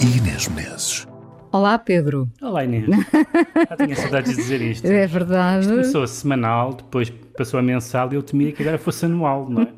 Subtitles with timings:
[0.00, 1.06] e Inês Menezes.
[1.52, 2.28] Olá, Pedro.
[2.42, 2.84] Olá, Inês.
[3.70, 4.84] Já tinha saudades de dizer isto.
[4.86, 5.60] É verdade.
[5.62, 9.48] Isto começou a semanal, depois passou a mensal e eu temia que agora fosse anual,
[9.48, 9.68] não é?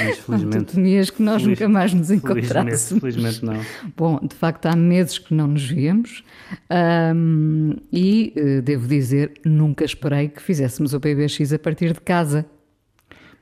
[0.00, 0.64] Mas felizmente.
[0.66, 3.00] Tu temias que nós feliz- nunca mais nos Felizmente, encontrássemos.
[3.02, 3.60] felizmente não.
[3.96, 6.24] Bom, de facto há meses que não nos víamos
[6.70, 12.46] ahm, e, eh, devo dizer, nunca esperei que fizéssemos o PBX a partir de casa.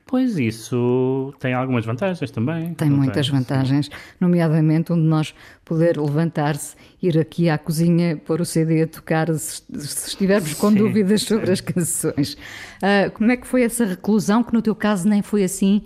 [0.09, 2.73] Pois isso tem algumas vantagens também.
[2.75, 3.33] Tem muitas sim.
[3.33, 8.87] vantagens, nomeadamente um de nós poder levantar-se, ir aqui à cozinha, pôr o CD a
[8.87, 11.53] tocar se, se estivermos com Sim, dúvidas sobre sim.
[11.53, 12.37] as canções.
[12.81, 15.83] Ah, como é que foi essa reclusão, que no teu caso nem foi assim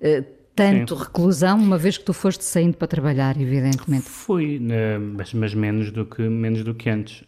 [0.00, 0.22] eh,
[0.54, 1.02] tanto Sim.
[1.02, 4.04] reclusão, uma vez que tu foste saindo para trabalhar, evidentemente.
[4.04, 7.24] Fui, né, mas, mas menos, do que, menos do que antes.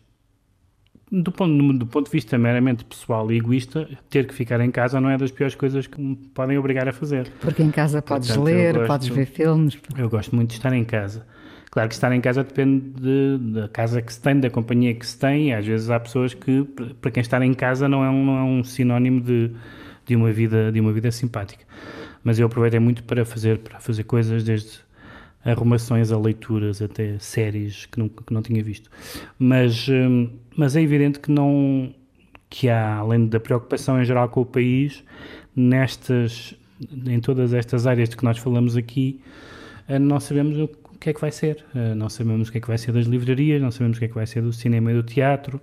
[1.11, 5.01] Do ponto, do ponto de vista meramente pessoal e egoísta, ter que ficar em casa
[5.01, 7.31] não é das piores coisas que me podem obrigar a fazer.
[7.41, 9.79] Porque em casa podes Portanto, ler, gosto- podes ver filmes.
[9.97, 11.25] Eu gosto muito de estar em casa.
[11.71, 15.07] Claro que estar em casa depende de- da casa que se tem, da companhia que
[15.07, 18.11] se tem, às vezes há pessoas que, para para quem estar em casa, não é
[18.11, 19.53] um, não é um sinónimo de,
[20.07, 21.65] de, uma vida, de uma vida simpática.
[22.25, 24.81] Mas eu aproveitei muito para fazer, para fazer coisas, desde
[25.45, 28.91] arrumações a leituras até séries que, nunca, que não tinha visto.
[29.39, 31.95] Mas, hum, mas é evidente que não
[32.49, 35.03] que há, além da preocupação em geral com o país,
[35.55, 36.55] nestas,
[37.07, 39.21] em todas estas áreas de que nós falamos aqui,
[39.89, 40.69] eh, não sabemos o
[41.01, 41.65] que é que vai ser.
[41.75, 44.07] Eh, Não sabemos o que é que vai ser das livrarias, não sabemos o que
[44.07, 45.61] é que vai ser do cinema e do teatro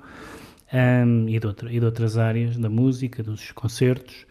[0.73, 4.25] hum, e, de outra- e de outras áreas, da música, dos concertos.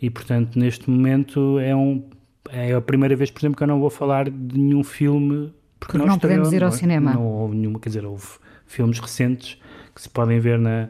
[0.00, 2.02] E, portanto, neste momento é, um,
[2.50, 5.96] é a primeira vez, por exemplo, que eu não vou falar de nenhum filme Porque
[5.98, 6.78] não estreou, podemos ir ao não é?
[6.78, 7.12] cinema.
[7.14, 8.26] Não houve nenhuma, quer dizer, houve
[8.66, 9.58] filmes recentes
[9.94, 10.88] que se podem ver na,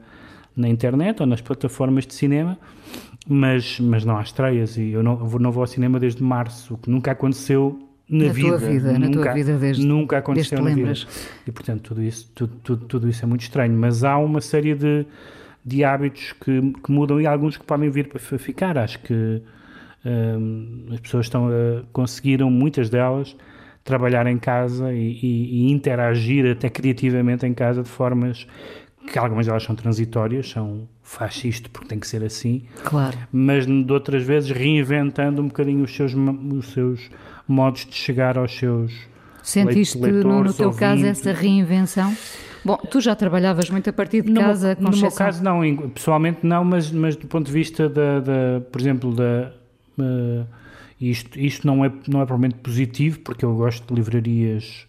[0.56, 2.59] na internet ou nas plataformas de cinema,
[3.28, 6.75] mas, mas não há estreias e eu não vou, não vou ao cinema desde março,
[6.75, 7.78] o que nunca aconteceu
[8.09, 10.81] na, Na tua vida, na tua nunca, vida desde- nunca desde aconteceu te na vida.
[10.81, 11.06] lembras.
[11.47, 14.75] E portanto tudo isso, tudo, tudo, tudo isso é muito estranho, mas há uma série
[14.75, 15.05] de,
[15.65, 18.78] de hábitos que, que mudam e alguns que podem vir para ficar.
[18.78, 19.43] Acho que
[20.93, 23.37] as pessoas estão a, conseguiram, muitas delas,
[23.84, 28.47] trabalhar em casa e, e- e interagir até criativamente em casa de formas
[29.12, 33.16] que algumas delas são transitórias, são faz isto porque tem que ser assim, Claro.
[33.33, 37.09] mas de outras vezes reinventando um bocadinho os seus, os seus
[37.47, 38.93] modos de chegar aos seus
[39.45, 41.21] Sentiste leit- no, no leitores, teu caso ouvintes.
[41.25, 42.12] essa reinvenção?
[42.65, 45.61] Bom, tu já trabalhavas muito a partir de No, casa, meu, no meu caso, não,
[45.91, 49.53] pessoalmente não, mas, mas do ponto de vista da, da- por exemplo, da.
[49.99, 50.45] Eh,
[51.01, 54.87] isto isto não, é, não é propriamente positivo, porque eu gosto de livrarias,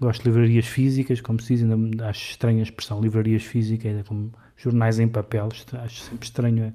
[0.00, 4.02] gosto de livrarias físicas, como se diz, ainda acho estranha a expressão livrarias físicas, é
[4.02, 5.48] como jornais em papel,
[5.82, 6.74] acho sempre estranho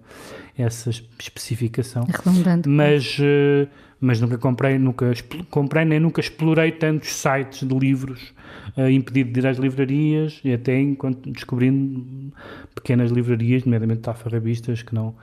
[0.58, 2.08] essa especificação.
[2.08, 2.70] É redundante.
[2.70, 3.68] Mas, eh,
[4.00, 5.12] mas nunca comprei, nunca
[5.50, 8.34] comprei nem nunca explorei tantos sites de livros
[8.78, 12.32] eh, impedido de ir às livrarias e até enquanto descobrindo
[12.76, 15.16] pequenas livrarias, nomeadamente alfarrabistas que não,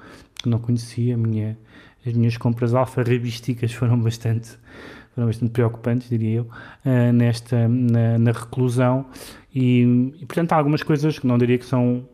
[0.42, 1.14] que não conhecia.
[1.14, 1.56] A minha,
[2.06, 4.50] as minhas compras alfarrabísticas foram bastante,
[5.14, 6.48] foram bastante preocupantes, diria eu,
[6.84, 9.06] eh, nesta, na, na reclusão.
[9.54, 12.06] E, e, portanto, há algumas coisas que não diria que são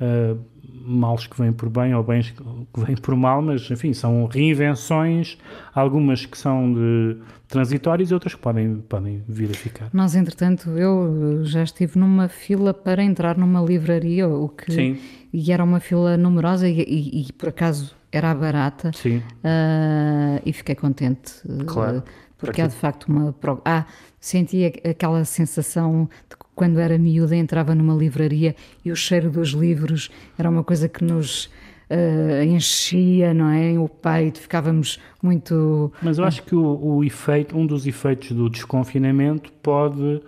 [0.00, 0.38] uh,
[0.86, 5.38] males que vêm por bem ou bens que vêm por mal, mas enfim, são reinvenções,
[5.74, 7.16] algumas que são de
[7.48, 9.88] transitórias e outras que podem, podem vir a ficar.
[9.92, 14.98] Nós, entretanto, eu já estive numa fila para entrar numa livraria, o que Sim.
[15.32, 19.22] e era uma fila numerosa e, e- e, por acaso era barata Sim.
[19.42, 22.02] ah, e fiquei contente eh, Claro.
[22.38, 23.84] porque Para há de facto uma ah,
[24.20, 28.54] senti aquela sensação de que quando era miúda entrava numa livraria
[28.84, 31.50] e o cheiro dos livros era uma coisa que nos
[31.90, 33.78] ah, enchia, não é?
[33.78, 38.48] O peito, ficávamos muito Mas eu acho que o, o efeito, um dos efeitos do
[38.48, 40.20] desconfinamento pode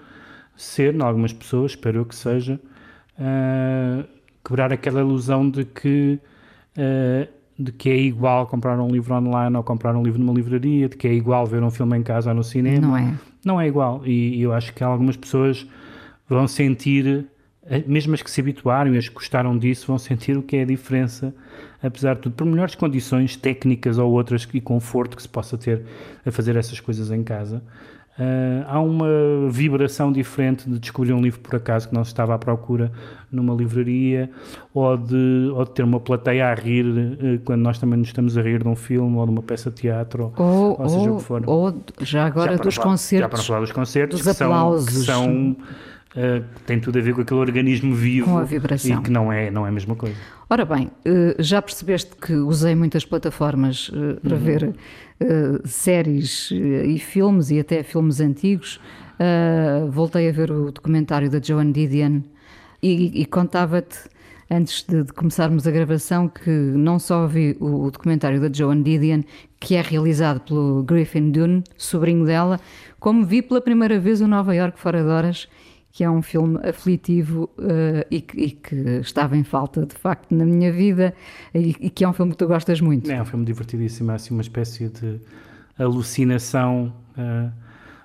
[0.56, 2.60] ser, em algumas pessoas, espero eu que seja,
[3.18, 4.04] ah,
[4.44, 6.18] quebrar aquela ilusão de que,
[6.76, 7.26] ah,
[7.58, 10.96] de que é igual comprar um livro online ou comprar um livro numa livraria, de
[10.96, 12.86] que é igual ver um filme em casa ou no cinema.
[12.86, 13.14] Não é?
[13.44, 14.02] Não é igual.
[14.04, 15.66] E eu acho que algumas pessoas
[16.28, 17.26] vão sentir,
[17.64, 20.56] eh, mesmo as que se habituaram e as que gostaram disso, vão sentir o que
[20.56, 21.34] é a diferença,
[21.82, 25.82] apesar de tudo, por melhores condições técnicas ou outras e conforto que se possa ter
[26.26, 27.62] a fazer essas coisas em casa.
[28.18, 29.06] Uh, há uma
[29.50, 32.90] vibração diferente de descobrir um livro por acaso que não se estava à procura
[33.30, 34.30] numa livraria
[34.72, 38.38] ou de, ou de ter uma plateia a rir uh, quando nós também nos estamos
[38.38, 41.16] a rir de um filme ou de uma peça de teatro ou, ou seja o
[41.18, 41.42] que for.
[41.46, 43.20] Ou já agora já dos falar, concertos.
[43.20, 45.04] Já para falar dos concertos dos que aplausos.
[45.04, 45.56] são, que são
[46.16, 48.98] Uh, tem tudo a ver com aquele organismo vivo com a vibração.
[48.98, 50.16] e que não é, não é a mesma coisa.
[50.48, 54.42] Ora bem, uh, já percebeste que usei muitas plataformas uh, para uhum.
[54.42, 54.74] ver
[55.64, 58.78] séries e filmes e até filmes antigos.
[59.90, 62.20] voltei a ver o documentário da Joan Didion
[62.82, 63.98] e, e contava-te,
[64.50, 68.82] antes de, de, começarmos a gravação, que não só vi o, o documentário da Joan
[68.82, 69.22] Didion,
[69.58, 72.60] que é realizado pelo Griffin Dunne, sobrinho dela,
[73.00, 75.48] como vi pela primeira vez o Nova York Fora de Horas
[75.96, 80.34] que é um filme aflitivo uh, e, que, e, que, estava em falta de facto
[80.34, 81.14] na minha vida
[81.54, 83.10] e, e, que é um filme que tu gostas muito.
[83.10, 85.18] É um filme divertidíssimo, é assim uma espécie de
[85.78, 87.50] alucinação uh,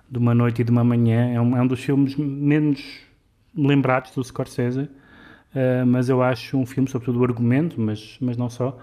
[0.09, 1.33] de uma noite e de uma manhã.
[1.33, 2.81] É um, é um dos filmes menos
[3.53, 8.49] lembrados do Scorsese, uh, mas eu acho um filme, sobretudo o argumento, mas, mas não
[8.49, 8.79] só,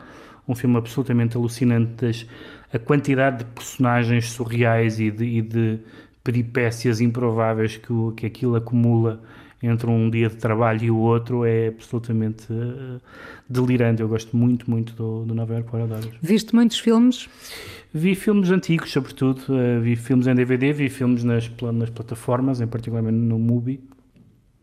[0.47, 1.95] um filme absolutamente alucinante.
[1.95, 2.27] Das,
[2.71, 5.81] a quantidade de personagens surreais e de, e de
[6.23, 9.21] peripécias improváveis que, o, que aquilo acumula
[9.63, 13.01] entre um dia de trabalho e o outro é absolutamente uh,
[13.49, 14.01] delirante.
[14.01, 16.09] Eu gosto muito, muito do, do Nova York Horas.
[16.23, 17.29] Viste muitos filmes?
[17.93, 19.41] Vi filmes antigos, sobretudo.
[19.49, 23.81] Uh, vi filmes em DVD, vi filmes nas, nas plataformas, em particular no Mubi.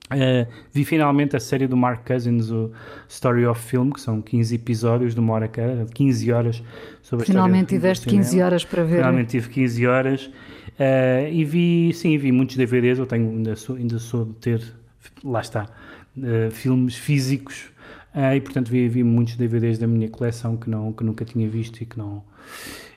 [0.06, 2.72] Uh, vi finalmente a série do Mark Cousins, o
[3.10, 6.64] Story of Film, que são 15 episódios de uma hora cada, 15 horas
[7.02, 8.98] sobre Finalmente a tiveste 15 horas para ver.
[8.98, 10.26] Finalmente tive 15 horas.
[10.26, 14.62] Uh, e vi, sim, vi muitos DVDs, eu tenho, ainda sou, ainda sou de ter,
[15.24, 15.68] lá está,
[16.18, 17.72] uh, filmes físicos,
[18.34, 21.82] e portanto vi, vi muitos DVDs da minha coleção que, não, que nunca tinha visto
[21.82, 22.24] e que não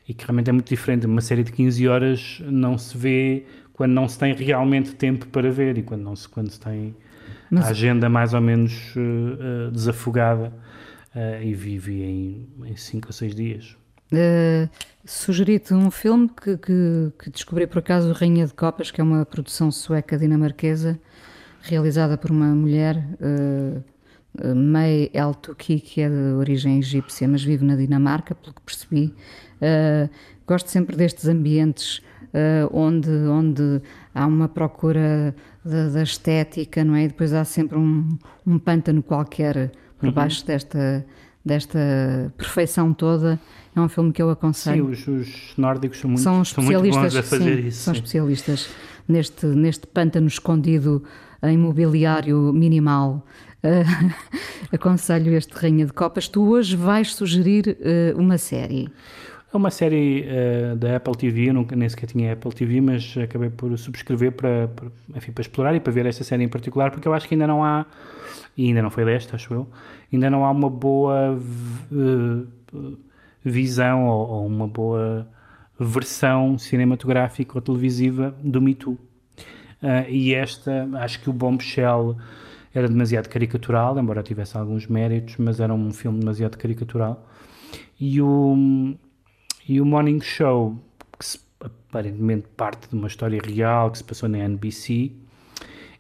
[0.08, 1.06] e que realmente é muito diferente.
[1.06, 3.44] Uma série de 15 horas não se vê
[3.74, 6.96] quando não se tem realmente tempo para ver e quando, não se, quando se tem
[7.54, 10.52] a agenda mais ou menos uh, desafogada
[11.14, 13.76] uh, e vive em 5 ou 6 dias.
[14.10, 14.68] Uh,
[15.04, 19.24] Sugeri-te um filme que, que, que, descobri por acaso, Rainha de Copas, que é uma
[19.24, 20.98] produção sueca dinamarquesa,
[21.62, 22.96] realizada por uma mulher,
[24.54, 29.14] May El Tuki, que é de origem egípcia, mas vive na Dinamarca, pelo que percebi.
[29.60, 30.08] Uh,
[30.46, 33.82] gosto sempre destes ambientes uh, onde, onde
[34.14, 35.34] há uma procura
[35.64, 37.04] da, da, estética, não é?
[37.04, 38.16] E depois há sempre um,
[38.46, 40.12] um pântano qualquer por uhum.
[40.12, 41.04] baixo desta,
[41.44, 43.40] desta perfeição toda.
[43.74, 44.94] É um filme que eu aconselho.
[44.94, 47.82] Sim, os, os nórdicos são muito, são especialistas, são muito bons a fazer sim, isso.
[47.82, 47.98] São sim.
[48.00, 48.68] especialistas
[49.06, 51.02] neste, neste pântano escondido
[51.42, 53.24] em mobiliário minimal.
[53.62, 54.12] Uh,
[54.72, 56.28] aconselho este Rainha de Copas.
[56.28, 58.88] Tu hoje vais sugerir uh, uma série.
[59.52, 63.16] É uma série uh, da Apple TV, eu nunca, nem sequer tinha Apple TV, mas
[63.16, 66.90] acabei por subscrever para, para, enfim, para explorar e para ver esta série em particular,
[66.90, 67.86] porque eu acho que ainda não há,
[68.56, 69.66] e ainda não foi desta, acho eu,
[70.12, 71.40] ainda não há uma boa
[73.42, 75.26] visão ou, ou, uma boa
[75.80, 78.98] versão cinematográfica ou televisiva do Me Too.
[79.82, 82.16] Uh, e esta, acho que o Bombshell
[82.74, 87.26] era demasiado caricatural, embora tivesse alguns méritos, mas era um filme demasiado caricatural.
[87.98, 88.96] E o,
[89.68, 90.76] e o Morning Show,
[91.18, 95.12] que se, aparentemente parte de uma história real que se passou na NBC,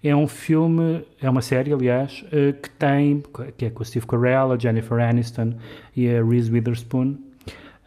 [0.02, 3.22] é um filme, é uma série, aliás, uh, que tem,
[3.56, 5.54] que é com a Steve Carell, a Jennifer Aniston
[5.96, 7.16] e a Reese Witherspoon,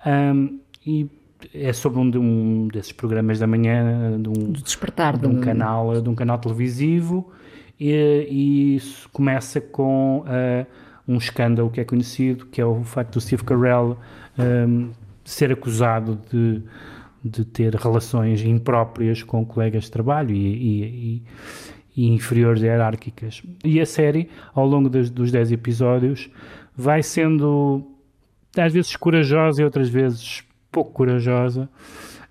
[0.06, 1.10] um, e
[1.54, 6.02] é sobre um, de um desses programas da manhã, de um, despertar de um, canal,
[6.02, 7.32] de um canal televisivo,
[7.80, 10.66] e, e isso começa com uh,
[11.08, 13.98] um escândalo que é conhecido, que é o facto do Steve Carell
[14.38, 14.90] um,
[15.24, 16.62] ser acusado de,
[17.24, 20.54] de ter relações impróprias com colegas de trabalho e,
[21.16, 21.24] e,
[21.96, 23.42] e inferiores hierárquicas.
[23.64, 26.30] E a série, ao longo dos, dos 10 episódios,
[26.76, 27.88] vai sendo
[28.58, 31.70] às vezes corajosa e outras vezes pouco corajosa,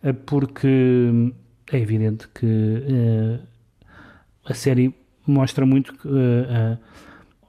[0.03, 1.33] eh, porque
[1.71, 3.41] é evidente que uh,
[4.45, 4.95] a série
[5.27, 6.79] mostra muito que, uh, uh,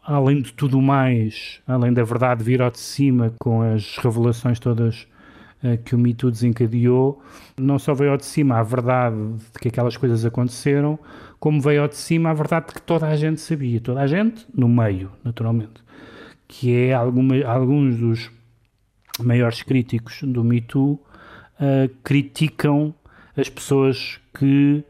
[0.03, 5.07] além de tudo mais, além da verdade vir ao de cima com as revelações todas
[5.85, 7.21] que o Me Too desencadeou,
[7.55, 9.15] não só veio ao de cima a verdade
[9.53, 10.97] de que aquelas coisas aconteceram,
[11.39, 14.07] como veio ao de cima a verdade de que toda a gente sabia, toda a
[14.07, 15.83] gente no meio, naturalmente,
[16.47, 18.31] que é alguma, alguns dos
[19.19, 20.99] maiores críticos do Me Too uh,
[22.03, 22.93] criticam
[23.35, 24.83] as pessoas que,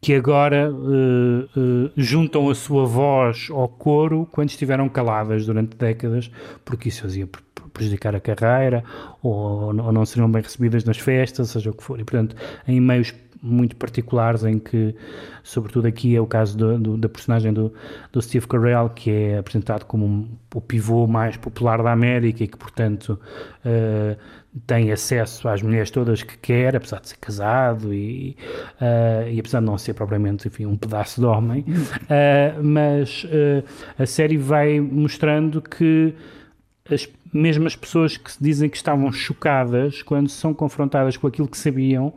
[0.00, 6.30] que agora uh, uh, juntam a sua voz ao coro quando estiveram caladas durante décadas,
[6.64, 7.28] porque isso fazia
[7.72, 8.82] prejudicar a carreira
[9.22, 12.00] ou, ou não seriam bem recebidas nas festas, seja o que for.
[12.00, 12.34] E, portanto,
[12.66, 14.94] em meios muito particulares em que,
[15.42, 17.72] sobretudo aqui é o caso do, do, da personagem do,
[18.12, 22.48] do Steve Carell, que é apresentado como um, o pivô mais popular da América e
[22.48, 23.18] que, portanto,
[23.64, 24.16] uh,
[24.66, 28.36] tem acesso às mulheres todas que quer, apesar de ser casado e,
[28.80, 33.26] uh, e apesar de não ser propriamente enfim, um pedaço de homem, uh, mas
[33.98, 36.14] a série vai mostrando que
[36.90, 42.14] as mesmas pessoas que dizem que estavam chocadas quando são confrontadas com aquilo que sabiam,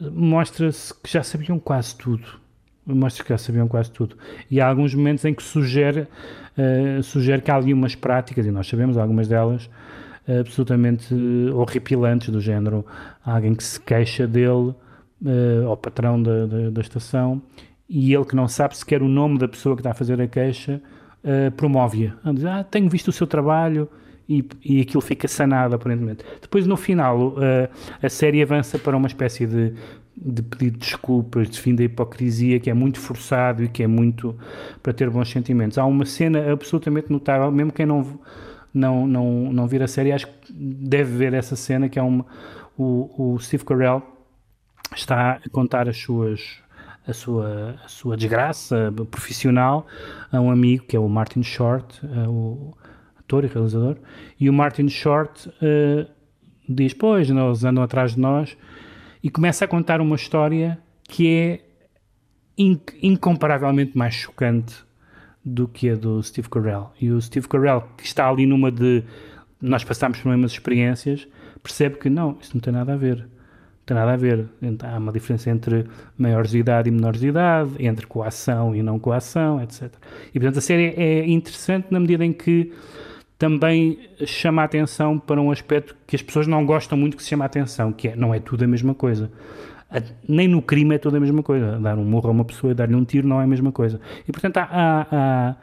[0.00, 2.40] mostra-se que já sabiam quase tudo.
[2.84, 4.16] Mostra que já sabiam quase tudo.
[4.50, 6.08] E há alguns momentos em que sugere,
[6.58, 9.70] uh, sugere que há ali umas práticas, e nós sabemos algumas delas,
[10.40, 11.12] absolutamente
[11.52, 12.86] horripilantes, do género
[13.24, 14.74] alguém que se queixa dele,
[15.22, 17.40] uh, ao patrão da, da, da, estação,
[17.88, 20.26] e ele que não sabe sequer o nome da pessoa que está a fazer a
[20.26, 20.80] queixa,
[21.24, 22.14] uh, promove-a.
[22.48, 23.88] Ah, tenho visto o seu trabalho,
[24.28, 26.24] e, e aquilo fica sanado, aparentemente.
[26.40, 27.68] Depois, no final, uh,
[28.02, 29.74] a série avança para uma espécie de,
[30.16, 33.86] de pedido de desculpas, de fim da hipocrisia, que é muito forçado e que é
[33.86, 34.36] muito
[34.82, 35.78] para ter bons sentimentos.
[35.78, 38.18] Há uma cena absolutamente notável, mesmo quem não,
[38.72, 42.24] não, não, não vir a série, acho que deve ver essa cena, que é uma,
[42.76, 44.02] o, o Steve Carell
[44.94, 46.62] está a contar as suas
[47.06, 49.86] a sua, a sua desgraça profissional
[50.30, 52.76] a um amigo que é o Martin Short, uh,
[53.40, 53.96] e realizador,
[54.38, 56.10] e o Martin Short uh,
[56.68, 58.56] diz: Pois, eles andam atrás de nós,
[59.22, 61.60] e começa a contar uma história que é
[62.56, 64.74] inc incomparavelmente mais chocante
[65.44, 66.92] do que a do Steve Carell.
[67.00, 69.02] E o Steve Carell, que está ali numa de
[69.60, 71.26] nós passamos por mesmas experiências,
[71.62, 73.18] percebe que não, isso não tem nada a ver.
[73.18, 74.48] Não tem nada a ver.
[74.82, 75.86] Há uma diferença entre
[76.18, 79.92] maiores de idade e menores de idade, entre coação e não coação, etc.
[80.34, 82.72] E portanto a série é interessante na medida em que
[83.42, 87.30] também chama a atenção para um aspecto que as pessoas não gostam muito que se
[87.30, 89.32] chama a atenção, que é, não é tudo a mesma coisa.
[90.28, 91.76] Nem no crime é tudo a mesma coisa.
[91.80, 94.00] Dar um morro a uma pessoa e dar-lhe um tiro não é a mesma coisa.
[94.28, 95.56] E, portanto, há, há, há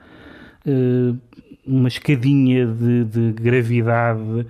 [0.67, 1.17] uh,
[1.65, 4.45] uma escadinha de, de gravidade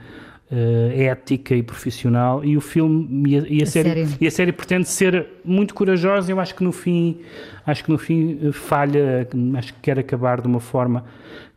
[0.51, 4.27] uh, ética e profissional e o filme e a, e a, a série, série, e
[4.27, 7.19] a série pretende ser muito corajosa eu acho que no fim
[7.65, 9.27] acho que no fim eh, falha
[9.57, 11.05] acho que quer acabar de uma forma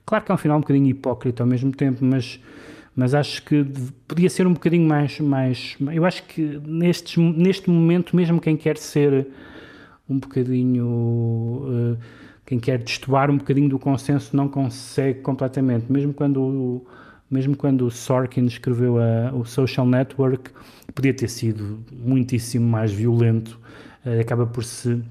[0.05, 2.41] Claro que é um final um bocadinho hipócrita ao mesmo tempo, mas,
[2.95, 3.65] mas acho que
[4.07, 5.19] podia ser um bocadinho mais.
[5.21, 9.29] mais eu acho que nestes, neste momento, mesmo quem quer ser
[10.09, 10.87] um bocadinho.
[10.87, 11.99] Uh,
[12.45, 15.91] quem quer destoar um bocadinho do consenso não consegue completamente.
[15.91, 16.85] Mesmo quando,
[17.33, 20.51] mesmo quando o Sorkin escreveu a, o Social Network,
[20.95, 23.59] podia ter sido muitíssimo mais violento,
[24.05, 25.03] uh, acaba por se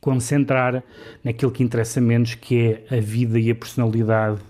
[0.00, 0.82] concentrar
[1.24, 4.40] naquilo que interessa menos, que é a vida e a personalidade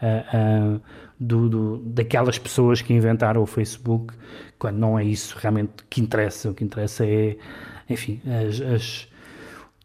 [0.00, 0.80] uh, uh,
[1.18, 4.14] do, do, daquelas pessoas que inventaram o Facebook,
[4.58, 6.50] quando não é isso realmente que interessa.
[6.50, 7.36] O que interessa é,
[7.88, 9.08] enfim, as, as,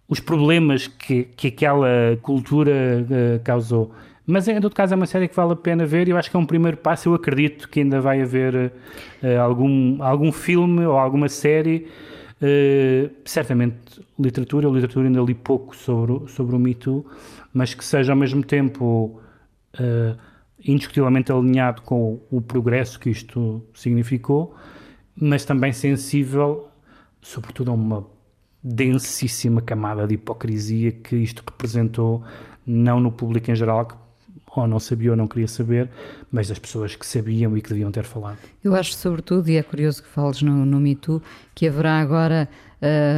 [0.07, 3.93] os problemas que, que aquela cultura uh, causou.
[4.29, 6.29] Mas em todo caso é uma série que vale a pena ver e eu acho
[6.29, 7.09] que é um primeiro passo.
[7.09, 8.71] Eu acredito que ainda vai haver
[9.41, 11.87] algum, algum filme ou alguma série
[12.41, 17.05] Uh, certamente literatura, eu literatura ainda li pouco sobre, sobre o Me Too,
[17.53, 19.19] mas que seja ao mesmo tempo
[19.75, 20.17] uh,
[20.65, 24.55] indiscutivelmente alinhado com o, o, progresso que isto significou,
[25.13, 26.69] mas também sensível,
[27.21, 28.07] sobretudo a uma
[28.63, 32.23] densíssima camada de hipocrisia que isto representou,
[32.65, 33.95] não no público em geral, que
[34.55, 35.89] ou não sabia ou não queria saber,
[36.31, 38.37] mas das pessoas que sabiam e que deviam ter falado.
[38.63, 41.21] Eu acho, sobretudo, e é curioso que fales no, no Me Too,
[41.53, 42.49] que haverá agora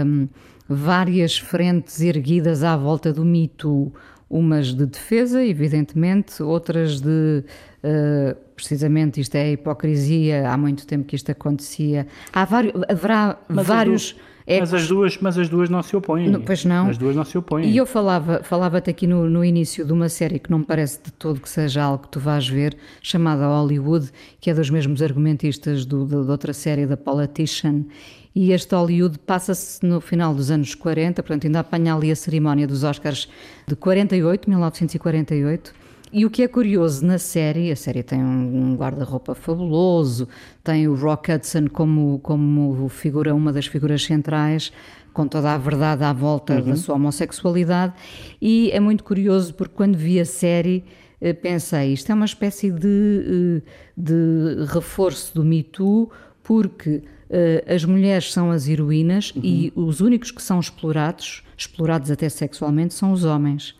[0.06, 0.28] um,
[0.68, 3.94] várias frentes erguidas à volta do Me Too.
[4.30, 7.44] Umas de defesa, evidentemente, outras de.
[7.84, 12.08] Uh, precisamente isto é hipocrisia, há muito tempo que isto acontecia.
[12.32, 14.16] Há vários, haverá mas vários.
[14.46, 16.30] É mas, as duas, mas as duas não se opõem.
[16.30, 16.90] Não, pois não.
[16.90, 17.70] As duas não se opõem.
[17.70, 21.00] E eu falava, falava-te aqui no, no início de uma série que não me parece
[21.04, 25.02] de todo que seja algo que tu vais ver, chamada Hollywood, que é dos mesmos
[25.02, 27.86] argumentistas do, de, de outra série, da Politician.
[28.34, 32.66] E este Hollywood passa-se no final dos anos 40, portanto ainda apanha ali a cerimónia
[32.66, 33.28] dos Oscars
[33.68, 35.81] de 48, 1948
[36.12, 40.28] e o que é curioso na série, a série tem um, guarda-roupa fabuloso,
[40.64, 44.72] tem o Rock Hudson como, como figura, uma das figuras centrais,
[45.14, 46.62] com toda a verdade à volta uhum.
[46.70, 47.94] da sua homossexualidade,
[48.42, 50.84] e é muito curioso porque quando vi a série
[51.22, 56.10] eh, pensei, isto é uma espécie de, eh, de reforço do Me Too,
[56.44, 59.42] porque uh, as mulheres são as heroínas uhum.
[59.44, 63.76] e os únicos que são explorados, explorados até sexualmente, são os homens.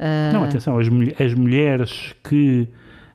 [0.00, 0.32] Uh...
[0.32, 0.88] Não, atenção, as,
[1.20, 2.66] as mulheres que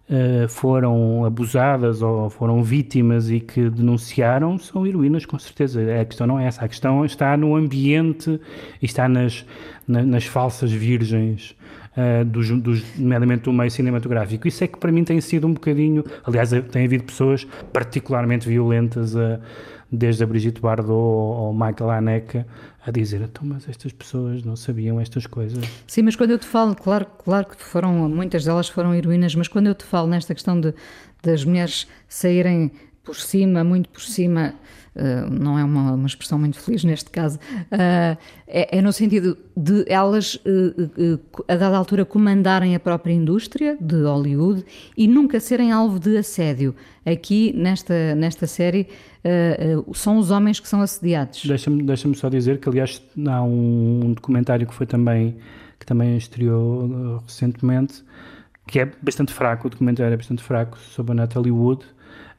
[0.08, 5.82] uh, foram abusadas ou foram vítimas e que denunciaram são heroínas, com certeza.
[6.00, 6.63] A questão não é essa.
[6.63, 8.39] A questão está no ambiente
[8.80, 9.44] está nas,
[9.88, 11.56] na, nas falsas virgens.
[11.98, 14.50] Uh, dos, dos, nomeadamente do meio cinematográfico.
[14.50, 16.04] Isso é que para mim tem sido um bocadinho.
[16.25, 19.39] Aliás, tem havido pessoas particularmente violentas, uh,
[19.96, 22.46] desde a Brigitte Bardot ou, Michael Haneke,
[22.86, 25.64] a dizer: então, mas estas pessoas não sabiam estas coisas.
[25.88, 29.48] Sim, mas quando eu te falo, claro, claro que foram, muitas delas foram heroínas, mas
[29.48, 30.74] quando eu te falo nesta questão de,
[31.24, 32.72] das mulheres saírem
[33.05, 34.55] por cima, muito por cima,
[34.95, 39.38] uh, não é uma, uma, expressão muito feliz neste caso, uh, é, é, no sentido
[39.55, 44.65] de elas, uh, a dada altura, comandarem a própria indústria de Hollywood
[44.97, 46.75] e nunca serem alvo de assédio.
[47.05, 48.88] Aqui, nesta, nesta série,
[49.93, 51.45] são os homens que são assediados.
[51.45, 55.38] Deixa-me deixa só dizer que, aliás, há um, um documentário que foi também,
[55.79, 58.03] que também estreou recentemente,
[58.67, 61.85] que é bastante fraco, o documentário é bastante fraco, sobre a Natalie Wood,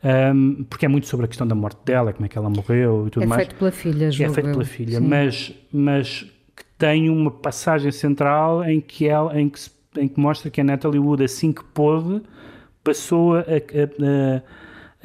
[0.06, 3.06] um, porque é muito sobre a questão da morte dela, como é que ela morreu
[3.06, 3.42] e tudo é mais.
[3.42, 6.22] É feito pela filha, É feito pela filha, mas, mas
[6.54, 9.60] que tem uma passagem central em que, ela, em, que,
[9.98, 12.22] em que mostra que a Natalie Wood, assim que pôde,
[12.84, 14.42] passou a, a, a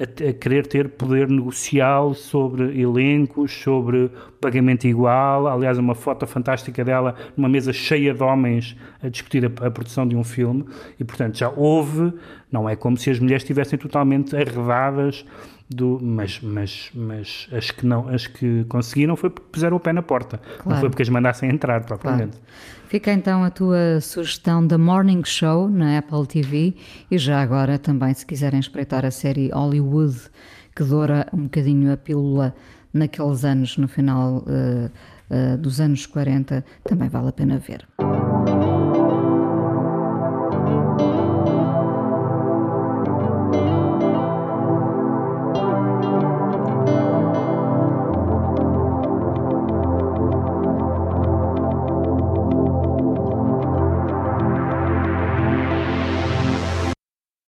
[0.02, 5.48] a, a, querer ter poder negocial sobre elencos, sobre pagamento igual.
[5.48, 10.08] Aliás, uma foto fantástica dela numa mesa cheia de homens a discutir a, a, produção
[10.08, 10.66] de um filme.
[11.00, 12.14] E, portanto, já houve,
[12.52, 15.26] não é como se as mulheres estivessem totalmente arredadas.
[15.74, 19.94] Do, mas, mas, mas as que não as que conseguiram foi porque puseram o pé
[19.94, 20.70] na porta, claro.
[20.70, 22.38] não foi porque as mandassem entrar propriamente.
[22.38, 22.46] Claro.
[22.88, 26.76] Fica então a tua sugestão da Morning Show na Apple TV
[27.10, 30.18] e já agora também se quiserem espreitar a série Hollywood
[30.76, 32.54] que doura um bocadinho a pílula
[32.94, 34.92] naqueles anos, no final uh,
[35.30, 37.88] uh, dos anos 40, também vale a pena ver.